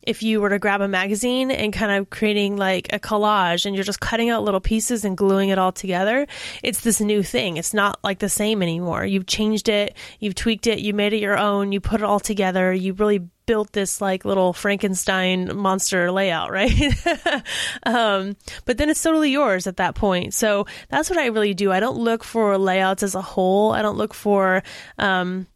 if 0.03 0.24
you 0.24 0.41
were 0.41 0.50
to 0.50 0.60
grab 0.60 0.81
a 0.81 0.88
magazine 0.88 1.51
and 1.51 1.74
kind 1.74 1.91
of 1.91 2.10
creating 2.10 2.57
like 2.57 2.91
a 2.93 3.00
collage 3.00 3.65
and 3.65 3.75
you're 3.75 3.83
just 3.83 4.00
cutting 4.00 4.29
out 4.29 4.43
little 4.43 4.60
pieces 4.60 5.05
and 5.05 5.17
gluing 5.17 5.50
it 5.50 5.57
all 5.57 5.72
together, 5.72 6.27
it's 6.62 6.81
this 6.81 7.01
new 7.01 7.24
thing. 7.24 7.57
It's 7.57 7.74
not 7.74 8.00
like 8.03 8.19
the 8.19 8.29
same 8.29 8.62
anymore. 8.62 9.05
You've 9.05 9.27
changed 9.27 9.69
it, 9.69 9.95
you've 10.19 10.36
tweaked 10.36 10.67
it, 10.67 10.79
you 10.79 10.93
made 10.93 11.13
it 11.13 11.17
your 11.17 11.38
own, 11.38 11.72
you 11.72 11.79
put 11.79 12.01
it 12.01 12.05
all 12.05 12.19
together, 12.19 12.74
you 12.74 12.93
really 12.93 13.27
built 13.45 13.74
this 13.74 14.00
like 14.00 14.25
little 14.25 14.53
Frankenstein 14.53 15.55
monster 15.55 16.12
layout, 16.12 16.51
right? 16.51 16.72
um, 17.83 18.36
but 18.65 18.77
then 18.77 18.89
it's 18.89 19.01
totally 19.01 19.31
yours 19.31 19.67
at 19.67 19.77
that 19.77 19.95
point. 19.95 20.33
So 20.33 20.65
that's 20.89 21.10
what 21.10 21.19
I 21.19 21.27
really 21.27 21.53
do. 21.53 21.72
I 21.72 21.79
don't 21.79 21.98
look 21.98 22.24
for 22.24 22.57
layouts 22.57 23.03
as 23.03 23.15
a 23.15 23.22
whole. 23.22 23.72
I 23.72 23.81
don't 23.81 23.98
look 23.98 24.13
for, 24.13 24.63
um, 24.98 25.48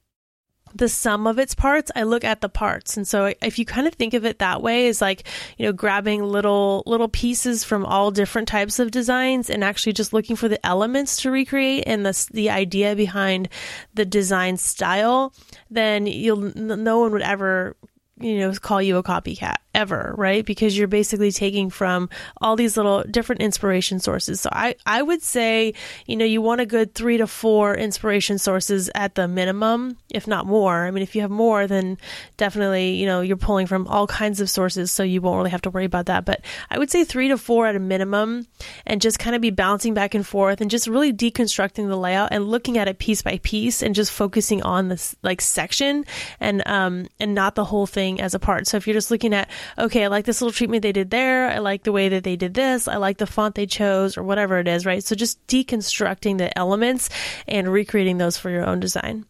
the 0.78 0.90
sum 0.90 1.28
of 1.28 1.40
its 1.40 1.56
parts 1.56 1.92
i 1.96 2.04
look 2.04 2.24
at 2.24 2.42
the 2.42 2.50
parts. 2.50 2.98
And 2.98 3.08
so 3.08 3.34
if 3.42 3.60
you 3.60 3.66
kind 3.66 3.88
of 3.88 3.94
think 3.96 4.14
of 4.14 4.26
it 4.26 4.40
that 4.40 4.62
way 4.62 4.88
is 4.88 5.02
like 5.02 5.24
you 5.58 5.66
know 5.66 5.74
grabbing 5.74 6.24
little 6.24 6.84
little 6.86 7.08
pieces 7.08 7.64
from 7.64 7.86
all 7.86 8.12
different 8.12 8.48
types 8.48 8.80
of 8.80 8.92
designs 8.92 9.50
and 9.50 9.64
actually 9.64 9.94
just 9.94 10.14
looking 10.14 10.36
for 10.36 10.48
the 10.48 10.64
elements 10.66 11.18
to 11.22 11.32
recreate 11.32 11.84
and 11.88 12.06
the 12.06 12.28
the 12.32 12.50
idea 12.50 12.96
behind 12.96 13.50
the 13.94 14.06
design 14.06 14.58
style 14.58 15.34
then 15.70 16.08
you'll 16.08 16.52
no 16.56 17.00
one 17.00 17.12
would 17.12 17.22
ever 17.22 17.76
you 18.20 18.40
know 18.40 18.52
call 18.54 18.82
you 18.82 18.98
a 18.98 19.04
copycat 19.04 19.58
ever, 19.78 20.16
right? 20.18 20.44
Because 20.44 20.76
you're 20.76 20.88
basically 20.88 21.32
taking 21.32 21.70
from 21.70 22.10
all 22.42 22.56
these 22.56 22.76
little 22.76 23.04
different 23.04 23.42
inspiration 23.42 24.00
sources. 24.00 24.42
So 24.42 24.50
I, 24.52 24.76
I 24.88 25.04
would 25.04 25.22
say, 25.22 25.76
you 26.08 26.16
know, 26.16 26.26
you 26.26 26.42
want 26.42 26.62
a 26.62 26.66
good 26.66 26.96
three 26.96 27.18
to 27.18 27.28
four 27.28 27.76
inspiration 27.76 28.40
sources 28.40 28.90
at 28.96 29.14
the 29.14 29.28
minimum, 29.28 29.96
if 30.10 30.26
not 30.28 30.48
more. 30.48 30.88
I 30.88 30.92
mean, 30.92 31.04
if 31.04 31.16
you 31.16 31.22
have 31.22 31.30
more, 31.30 31.68
then 31.68 32.00
definitely, 32.38 32.96
you 32.96 33.06
know, 33.06 33.22
you're 33.22 33.38
pulling 33.38 33.68
from 33.68 33.88
all 33.88 34.08
kinds 34.08 34.42
of 34.42 34.50
sources, 34.50 34.92
so 34.92 35.04
you 35.04 35.22
won't 35.22 35.38
really 35.38 35.52
have 35.52 35.62
to 35.62 35.70
worry 35.70 35.86
about 35.86 36.08
that. 36.08 36.26
But 36.26 36.42
I 36.72 36.80
would 36.80 36.90
say 36.90 37.04
three 37.04 37.28
to 37.28 37.38
four 37.38 37.68
at 37.68 37.76
a 37.76 37.80
minimum 37.80 38.48
and 38.88 39.00
just 39.00 39.20
kind 39.20 39.36
of 39.36 39.42
be 39.44 39.52
bouncing 39.52 39.94
back 39.94 40.16
and 40.16 40.26
forth 40.26 40.60
and 40.60 40.72
just 40.72 40.88
really 40.88 41.14
deconstructing 41.14 41.88
the 41.88 41.96
layout 41.96 42.30
and 42.32 42.50
looking 42.50 42.80
at 42.80 42.88
it 42.88 42.98
piece 42.98 43.22
by 43.22 43.40
piece 43.44 43.84
and 43.84 43.94
just 43.94 44.12
focusing 44.12 44.64
on 44.64 44.88
this 44.88 45.16
like 45.22 45.40
section 45.40 46.04
and 46.40 46.68
um 46.68 47.08
and 47.20 47.36
not 47.36 47.54
the 47.54 47.66
whole 47.66 47.86
thing 47.86 48.20
as 48.20 48.34
a 48.34 48.40
part. 48.40 48.66
So 48.66 48.78
if 48.78 48.88
you're 48.88 48.96
just 48.96 49.12
looking 49.12 49.36
at 49.36 49.50
okay, 49.78 50.06
I 50.06 50.08
like 50.08 50.26
this 50.26 50.42
little 50.42 50.54
treatment 50.54 50.84
they 50.84 50.92
did 50.92 51.10
there. 51.10 51.50
I 51.50 51.60
like 51.60 51.84
the 51.84 51.92
way 51.92 52.10
that 52.10 52.24
they 52.24 52.36
did 52.36 52.54
this. 52.54 52.88
I 52.88 52.98
like 52.98 53.18
the 53.18 53.28
font 53.28 53.56
they 53.56 53.66
chose 53.66 54.18
or 54.18 54.24
whatever 54.24 54.60
it 54.60 54.68
is, 54.68 54.86
right? 54.86 55.04
So 55.04 55.16
just 55.16 55.46
deconstructing 55.48 56.38
the 56.38 56.58
elements 56.58 57.10
and 57.48 57.72
recreating 57.72 58.18
those 58.18 58.38
for 58.38 58.50
your 58.50 58.66
own 58.66 58.80
design. 58.80 59.26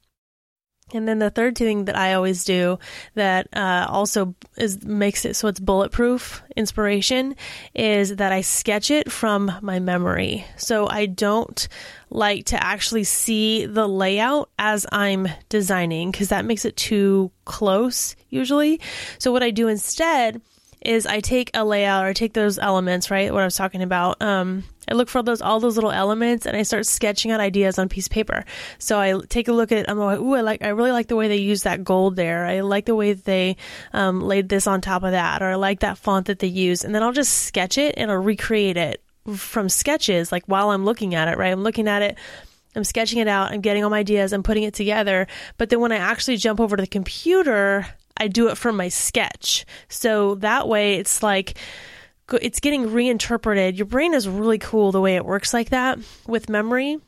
And 0.93 1.07
then 1.07 1.19
the 1.19 1.29
third 1.29 1.57
thing 1.57 1.85
that 1.85 1.97
I 1.97 2.13
always 2.13 2.45
do 2.45 2.79
that 3.15 3.47
uh, 3.53 3.87
also 3.89 4.35
is 4.57 4.83
makes 4.83 5.25
it 5.25 5.35
so 5.35 5.49
it's 5.49 5.59
bulletproof 5.59 6.41
inspiration 6.55 7.35
is 7.75 8.15
that 8.15 8.31
I 8.31 8.41
sketch 8.41 8.89
it 8.89 9.11
from 9.11 9.51
my 9.61 9.79
memory. 9.79 10.45
So 10.55 10.87
I 10.87 11.05
don't 11.05 11.67
like 12.09 12.45
to 12.45 12.63
actually 12.63 13.03
see 13.03 13.65
the 13.65 13.87
layout 13.87 14.49
as 14.57 14.85
I'm 14.91 15.27
designing 15.49 16.11
because 16.11 16.29
that 16.29 16.45
makes 16.45 16.63
it 16.63 16.77
too 16.77 17.31
close 17.43 18.15
usually. 18.29 18.79
So 19.19 19.33
what 19.33 19.43
I 19.43 19.51
do 19.51 19.67
instead 19.67 20.41
is 20.81 21.05
I 21.05 21.19
take 21.19 21.51
a 21.53 21.65
layout 21.65 22.05
or 22.05 22.09
I 22.09 22.13
take 22.13 22.33
those 22.33 22.59
elements, 22.59 23.09
right? 23.11 23.33
What 23.33 23.41
I 23.41 23.45
was 23.45 23.55
talking 23.55 23.81
about. 23.81 24.21
Um, 24.21 24.63
I 24.89 24.93
look 24.93 25.09
for 25.09 25.21
those 25.21 25.41
all 25.41 25.59
those 25.59 25.75
little 25.75 25.91
elements 25.91 26.45
and 26.45 26.55
I 26.55 26.63
start 26.63 26.85
sketching 26.85 27.31
out 27.31 27.39
ideas 27.39 27.77
on 27.77 27.89
piece 27.89 28.07
of 28.07 28.11
paper. 28.11 28.45
So 28.79 28.99
I 28.99 29.19
take 29.27 29.47
a 29.47 29.51
look 29.51 29.71
at. 29.71 29.89
I'm 29.89 29.97
like, 29.97 30.19
ooh, 30.19 30.35
I 30.35 30.41
like, 30.41 30.61
I 30.61 30.69
really 30.69 30.91
like 30.91 31.07
the 31.07 31.15
way 31.15 31.27
they 31.27 31.37
use 31.37 31.63
that 31.63 31.83
gold 31.83 32.15
there. 32.15 32.45
I 32.45 32.61
like 32.61 32.85
the 32.85 32.95
way 32.95 33.13
they 33.13 33.57
um, 33.93 34.21
laid 34.21 34.49
this 34.49 34.65
on 34.67 34.81
top 34.81 35.03
of 35.03 35.11
that, 35.11 35.41
or 35.41 35.47
I 35.47 35.55
like 35.55 35.81
that 35.81 35.97
font 35.97 36.27
that 36.27 36.39
they 36.39 36.47
use. 36.47 36.85
And 36.85 36.95
then 36.95 37.03
I'll 37.03 37.11
just 37.11 37.33
sketch 37.45 37.77
it 37.77 37.95
and 37.97 38.09
I'll 38.09 38.17
recreate 38.17 38.77
it 38.77 39.03
from 39.35 39.67
sketches, 39.67 40.31
like 40.31 40.45
while 40.45 40.69
I'm 40.69 40.85
looking 40.85 41.15
at 41.15 41.27
it. 41.27 41.37
Right, 41.37 41.51
I'm 41.51 41.63
looking 41.63 41.87
at 41.87 42.01
it. 42.01 42.17
I'm 42.75 42.83
sketching 42.83 43.17
it 43.17 43.27
out. 43.27 43.51
I'm 43.51 43.61
getting 43.61 43.83
all 43.83 43.89
my 43.89 43.99
ideas. 43.99 44.31
I'm 44.31 44.43
putting 44.43 44.63
it 44.63 44.75
together. 44.75 45.27
But 45.57 45.69
then 45.69 45.79
when 45.79 45.91
I 45.91 45.97
actually 45.97 46.37
jump 46.37 46.59
over 46.59 46.77
to 46.77 46.83
the 46.83 46.87
computer, 46.87 47.87
I 48.17 48.27
do 48.27 48.49
it 48.49 48.57
from 48.57 48.77
my 48.77 48.89
sketch. 48.89 49.65
So 49.89 50.35
that 50.35 50.67
way, 50.67 50.95
it's 50.95 51.23
like 51.23 51.57
it's 52.33 52.59
getting 52.59 52.91
reinterpreted. 52.91 53.77
Your 53.77 53.85
brain 53.85 54.13
is 54.13 54.27
really 54.27 54.57
cool 54.57 54.91
the 54.91 55.01
way 55.01 55.15
it 55.15 55.25
works 55.25 55.53
like 55.53 55.69
that 55.69 55.99
with 56.27 56.49
memory. 56.49 56.99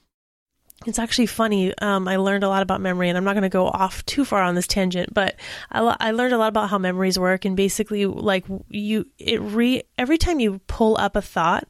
It's 0.85 0.99
actually 0.99 1.25
funny. 1.25 1.77
Um, 1.79 2.07
I 2.07 2.15
learned 2.15 2.45
a 2.45 2.47
lot 2.47 2.61
about 2.61 2.79
memory, 2.79 3.09
and 3.09 3.17
I'm 3.17 3.25
not 3.25 3.33
going 3.33 3.43
to 3.43 3.49
go 3.49 3.67
off 3.67 4.05
too 4.05 4.23
far 4.23 4.41
on 4.41 4.55
this 4.55 4.67
tangent, 4.67 5.13
but 5.13 5.35
I, 5.71 5.95
I 5.99 6.11
learned 6.11 6.33
a 6.33 6.37
lot 6.37 6.47
about 6.47 6.69
how 6.69 6.77
memories 6.77 7.19
work. 7.19 7.43
And 7.43 7.57
basically, 7.57 8.05
like 8.05 8.45
you, 8.69 9.05
it 9.17 9.41
re 9.41 9.83
every 9.97 10.17
time 10.17 10.39
you 10.39 10.61
pull 10.67 10.95
up 10.97 11.17
a 11.17 11.21
thought 11.21 11.69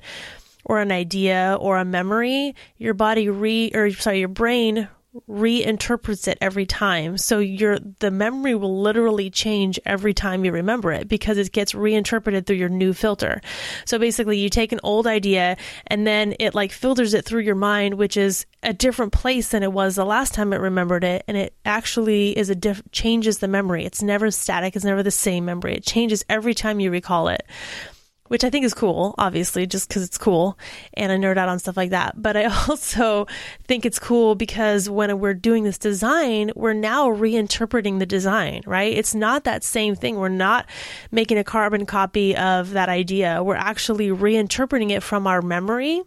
or 0.63 0.79
an 0.79 0.91
idea 0.91 1.57
or 1.59 1.77
a 1.77 1.85
memory, 1.85 2.53
your 2.77 2.93
body 2.93 3.29
re 3.29 3.71
or 3.73 3.91
sorry, 3.91 4.19
your 4.19 4.27
brain 4.27 4.87
reinterprets 5.27 6.27
it 6.27 6.37
every 6.41 6.65
time. 6.65 7.17
So 7.17 7.39
your 7.39 7.79
the 7.99 8.11
memory 8.11 8.55
will 8.55 8.81
literally 8.81 9.29
change 9.29 9.79
every 9.85 10.13
time 10.13 10.45
you 10.45 10.51
remember 10.51 10.91
it 10.91 11.07
because 11.07 11.37
it 11.37 11.51
gets 11.51 11.73
reinterpreted 11.73 12.45
through 12.45 12.57
your 12.57 12.69
new 12.69 12.93
filter. 12.93 13.41
So 13.85 13.99
basically 13.99 14.37
you 14.37 14.49
take 14.49 14.71
an 14.71 14.79
old 14.83 15.07
idea 15.07 15.57
and 15.87 16.05
then 16.05 16.35
it 16.39 16.55
like 16.55 16.71
filters 16.71 17.13
it 17.13 17.25
through 17.25 17.41
your 17.41 17.55
mind 17.55 17.95
which 17.95 18.17
is 18.17 18.45
a 18.63 18.73
different 18.73 19.13
place 19.13 19.49
than 19.49 19.63
it 19.63 19.71
was 19.71 19.95
the 19.95 20.05
last 20.05 20.33
time 20.33 20.53
it 20.53 20.57
remembered 20.57 21.03
it 21.03 21.23
and 21.27 21.37
it 21.37 21.53
actually 21.65 22.37
is 22.37 22.49
a 22.49 22.55
diff- 22.55 22.83
changes 22.91 23.39
the 23.39 23.47
memory. 23.47 23.85
It's 23.85 24.03
never 24.03 24.31
static, 24.31 24.75
it's 24.75 24.85
never 24.85 25.03
the 25.03 25.11
same 25.11 25.45
memory. 25.45 25.75
It 25.75 25.85
changes 25.85 26.23
every 26.29 26.53
time 26.53 26.79
you 26.79 26.91
recall 26.91 27.29
it 27.29 27.45
which 28.29 28.43
I 28.43 28.49
think 28.49 28.63
is 28.63 28.73
cool, 28.73 29.13
obviously, 29.17 29.67
just 29.67 29.89
because 29.89 30.03
it's 30.03 30.17
cool 30.17 30.57
and 30.93 31.11
I 31.11 31.17
nerd 31.17 31.37
out 31.37 31.49
on 31.49 31.59
stuff 31.59 31.75
like 31.75 31.89
that. 31.89 32.21
But 32.21 32.37
I 32.37 32.45
also 32.69 33.27
think 33.67 33.85
it's 33.85 33.99
cool 33.99 34.35
because 34.35 34.89
when 34.89 35.19
we're 35.19 35.33
doing 35.33 35.65
this 35.65 35.77
design, 35.77 36.51
we're 36.55 36.73
now 36.73 37.09
reinterpreting 37.09 37.99
the 37.99 38.05
design, 38.05 38.63
right? 38.65 38.95
It's 38.95 39.13
not 39.13 39.43
that 39.43 39.63
same 39.63 39.95
thing. 39.95 40.15
We're 40.15 40.29
not 40.29 40.65
making 41.11 41.37
a 41.37 41.43
carbon 41.43 41.85
copy 41.85 42.35
of 42.35 42.71
that 42.71 42.89
idea. 42.89 43.43
We're 43.43 43.55
actually 43.55 44.09
reinterpreting 44.09 44.91
it 44.91 45.03
from 45.03 45.27
our 45.27 45.41
memory 45.41 46.03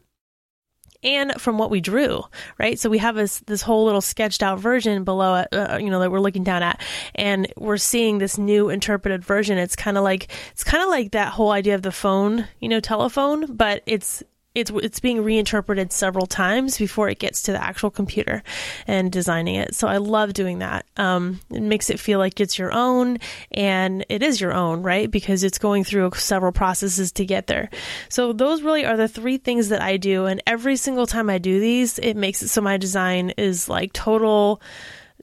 and 1.03 1.33
from 1.41 1.59
what 1.59 1.71
we 1.71 1.81
drew, 1.81 2.23
right? 2.59 2.79
So 2.79 2.89
we 2.89 2.99
have 2.99 3.15
this 3.15 3.41
this 3.41 3.63
whole 3.63 3.85
little 3.85 4.01
sketched 4.01 4.43
out 4.43 4.61
version 4.61 5.05
below 5.05 5.37
it, 5.37 5.49
uh, 5.53 5.79
you 5.81 5.91
know, 5.91 6.01
that 6.01 6.11
we're 6.11 6.21
looking 6.21 6.45
down 6.45 6.63
at, 6.63 6.81
and 7.15 7.53
we're 7.57 7.77
seeing 7.77 8.19
this 8.19 8.39
new 8.39 8.69
interpreted 8.69 9.25
version. 9.25 9.59
It's 9.59 9.77
kind 9.77 9.97
of 9.97 10.05
like 10.05 10.31
it's 10.53 10.65
kind 10.65 10.83
of 10.83 10.89
like 10.89 11.13
that 11.13 11.29
whole 11.29 11.51
idea 11.51 11.75
of 11.75 11.83
the 11.83 11.93
phone, 11.93 12.47
you 12.61 12.69
know, 12.69 12.81
telephone, 12.81 13.55
but 13.55 13.83
it's 13.87 14.23
it's 14.55 14.71
it's 14.71 15.01
being 15.01 15.23
reinterpreted 15.25 15.93
several 15.93 16.27
times 16.27 16.77
before 16.77 17.09
it 17.09 17.19
gets 17.19 17.43
to 17.43 17.53
the 17.53 17.63
actual 17.63 17.91
computer 17.91 18.43
and 18.87 19.11
designing 19.11 19.55
it. 19.55 19.75
So 19.75 19.89
I 19.89 19.97
love 19.97 20.35
doing 20.35 20.59
that. 20.59 20.85
Um, 20.97 21.41
it 21.51 21.63
makes 21.63 21.91
it 21.91 21.99
feel 21.99 22.19
like 22.19 22.41
it's 22.41 22.59
your 22.59 22.73
own, 22.73 23.19
and 23.51 24.05
it 24.09 24.23
is 24.23 24.41
your 24.41 24.53
own, 24.53 24.83
right? 24.83 25.11
Because 25.11 25.43
it's 25.45 25.59
going 25.59 25.85
through 25.85 26.13
several 26.15 26.53
processes 26.53 27.13
to 27.13 27.25
get 27.25 27.47
there. 27.47 27.71
So 28.09 28.33
those 28.33 28.63
really 28.63 28.85
are 28.85 28.97
the 28.97 29.09
three 29.09 29.39
things 29.39 29.71
that 29.71 29.81
I 29.81 29.97
do, 29.97 30.27
and 30.27 30.43
every 30.47 30.77
single 30.77 31.07
time 31.07 31.31
I 31.31 31.39
do 31.39 31.59
these, 31.59 31.99
it 31.99 32.15
makes 32.15 32.43
it 32.43 32.49
so 32.49 32.61
my 32.61 32.77
design 32.77 33.31
is 33.39 33.69
like 33.69 33.93
total 33.93 34.61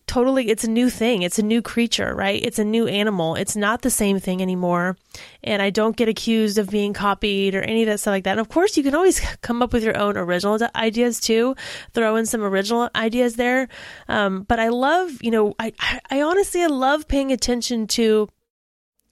totally 0.10 0.50
it's 0.50 0.64
a 0.64 0.70
new 0.70 0.90
thing. 0.90 1.22
It's 1.22 1.38
a 1.38 1.44
new 1.44 1.62
creature 1.62 2.16
right? 2.16 2.44
It's 2.44 2.58
a 2.58 2.66
new 2.66 2.88
animal. 2.88 3.36
It's 3.36 3.56
not 3.56 3.84
the 3.84 3.92
same 3.92 4.20
thing 4.20 4.42
anymore. 4.42 4.98
And 5.44 5.62
i 5.62 5.70
don't 5.70 5.96
get 5.96 6.10
accused 6.10 6.58
of 6.58 6.70
being 6.70 6.94
copied 6.94 7.54
or 7.54 7.62
any 7.62 7.84
of 7.84 7.88
that 7.88 8.00
stuff 8.00 8.14
like 8.14 8.24
that. 8.24 8.32
And 8.32 8.40
of 8.40 8.50
course 8.50 8.76
you 8.76 8.84
can 8.84 8.96
always 8.96 9.20
come 9.42 9.62
up 9.62 9.72
with 9.72 9.84
your 9.84 9.98
own 9.98 10.18
original 10.18 10.58
ideas 10.76 11.20
too. 11.20 11.56
Throw 11.94 12.16
in 12.16 12.26
some 12.26 12.44
original 12.44 12.90
ideas 12.96 13.36
there. 13.36 13.68
Um, 14.08 14.44
but 14.44 14.60
i 14.60 14.70
love 14.70 15.12
you 15.22 15.32
know 15.32 15.54
I, 15.60 15.74
I 16.10 16.22
honestly 16.22 16.64
i 16.64 16.68
love 16.68 17.08
paying 17.08 17.32
attention 17.32 17.86
to 18.00 18.30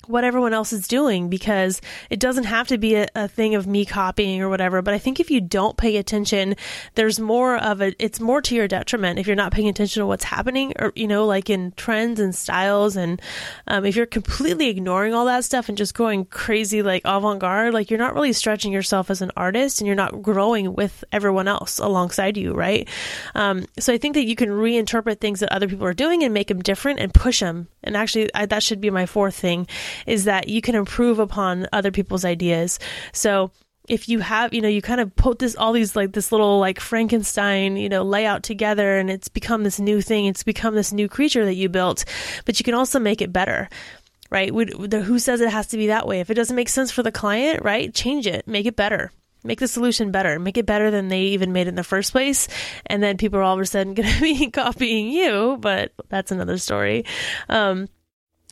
what 0.08 0.24
everyone 0.24 0.54
else 0.54 0.74
is 0.74 0.88
doing 0.88 1.30
because 1.30 1.82
it 2.10 2.20
doesn't 2.20 2.46
have 2.46 2.68
to 2.68 2.78
be 2.78 2.96
a, 2.96 3.08
a, 3.16 3.28
thing 3.28 3.56
of 3.56 3.68
me 3.68 3.86
copying 3.86 4.42
or 4.42 4.50
whatever. 4.50 4.82
But 4.82 4.94
I 4.94 4.98
think 4.98 5.20
if 5.20 5.30
you 5.30 5.42
don't 5.42 5.78
pay 5.78 5.98
attention, 5.98 6.56
there's 6.96 7.20
more 7.20 7.58
of 7.58 7.82
a, 7.82 7.94
it's 8.04 8.20
more 8.20 8.42
to 8.42 8.56
your 8.56 8.68
detriment 8.68 9.20
if 9.20 9.28
you're 9.28 9.36
not 9.36 9.52
paying 9.52 9.68
attention 9.68 10.02
to 10.02 10.08
what's 10.08 10.24
happening 10.24 10.74
or, 10.80 10.94
you 10.96 11.08
know, 11.08 11.26
like 11.26 11.50
in 11.50 11.72
trends 11.74 12.20
and 12.20 12.34
styles. 12.34 12.96
And 12.96 13.22
um, 13.68 13.86
if 13.86 13.96
you're 13.96 14.06
completely 14.06 14.70
ignoring 14.70 15.14
all 15.14 15.26
that 15.26 15.44
stuff 15.44 15.70
and 15.70 15.78
just 15.78 15.94
going 15.94 16.26
crazy, 16.26 16.82
like 16.82 17.02
avant 17.06 17.40
garde, 17.40 17.74
like 17.74 17.90
you're 17.90 18.00
not 18.00 18.14
really 18.14 18.34
stretching 18.34 18.72
yourself 18.72 19.10
as 19.10 19.22
an 19.22 19.32
artist 19.36 19.80
and 19.80 19.88
you're 19.88 19.96
not 19.96 20.22
growing 20.22 20.74
with 20.74 21.04
everyone 21.12 21.48
else 21.48 21.80
alongside 21.80 22.38
you, 22.38 22.54
right? 22.54 22.88
Um, 23.36 23.66
so 23.80 23.94
I 23.94 23.98
think 23.98 24.16
that 24.16 24.26
you 24.26 24.36
can 24.36 24.50
reinterpret 24.50 25.20
things 25.20 25.42
that 25.42 25.52
other 25.52 25.68
people 25.68 25.86
are 25.86 25.94
doing 25.94 26.24
and 26.24 26.34
make 26.34 26.48
them 26.48 26.62
different 26.62 27.00
and 27.00 27.14
push 27.14 27.40
them. 27.40 27.68
And 27.88 27.98
actually, 27.98 28.34
I, 28.34 28.46
that 28.46 28.64
should 28.64 28.82
be 28.82 28.90
my 28.90 29.06
fourth 29.06 29.36
thing 29.36 29.68
is 30.06 30.26
that 30.26 30.48
you 30.48 30.62
can 30.62 30.76
improve 30.76 31.20
upon 31.20 31.68
other 31.72 31.92
people's 31.92 32.26
ideas. 32.26 32.80
So 33.14 33.52
if 33.88 34.10
you 34.10 34.20
have, 34.20 34.54
you 34.54 34.62
know, 34.62 34.68
you 34.68 34.82
kind 34.82 35.00
of 35.00 35.16
put 35.16 35.40
this, 35.40 35.56
all 35.56 35.72
these 35.72 35.96
like 35.96 36.12
this 36.12 36.32
little 36.32 36.60
like 36.60 36.80
Frankenstein, 36.80 37.78
you 37.78 37.90
know, 37.90 38.04
layout 38.04 38.44
together 38.44 38.98
and 38.98 39.10
it's 39.10 39.30
become 39.30 39.64
this 39.64 39.80
new 39.80 40.02
thing. 40.02 40.26
It's 40.26 40.44
become 40.44 40.76
this 40.76 40.92
new 40.92 41.08
creature 41.08 41.46
that 41.46 41.56
you 41.56 41.70
built, 41.70 42.04
but 42.46 42.60
you 42.60 42.64
can 42.64 42.74
also 42.74 43.00
make 43.00 43.22
it 43.22 43.34
better 43.34 43.70
right? 44.30 44.50
Who 44.50 45.20
says 45.20 45.42
it 45.42 45.50
has 45.50 45.68
to 45.68 45.78
be 45.78 45.88
that 45.88 46.06
way? 46.06 46.20
If 46.20 46.30
it 46.30 46.34
doesn't 46.34 46.56
make 46.56 46.70
sense 46.70 46.92
for 46.92 47.04
the 47.04 47.12
client, 47.12 47.64
right? 47.64 47.94
Change 47.94 48.28
it, 48.28 48.46
make 48.48 48.66
it 48.66 48.76
better. 48.76 49.12
Make 49.48 49.60
the 49.60 49.68
solution 49.68 50.12
better. 50.12 50.38
Make 50.40 50.58
it 50.58 50.66
better 50.66 50.92
than 50.92 51.08
they 51.08 51.22
even 51.22 51.54
made 51.54 51.68
in 51.68 51.76
the 51.76 51.84
first 51.84 52.12
place. 52.12 52.48
And 52.86 53.02
then 53.02 53.18
people 53.18 53.40
are 53.40 53.44
all 53.44 53.56
of 53.56 53.62
a 53.62 53.66
sudden 53.66 53.94
going 53.96 54.10
to 54.10 54.22
be 54.22 54.52
copying 54.52 55.10
you, 55.10 55.58
but 55.60 55.94
that's 56.10 56.32
another 56.32 56.58
story. 56.58 57.06
Um, 57.48 57.88